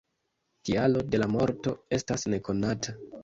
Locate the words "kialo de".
0.69-1.19